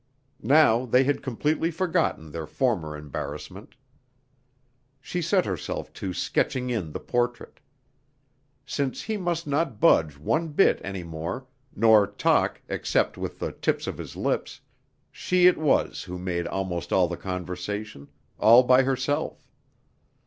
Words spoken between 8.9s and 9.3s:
he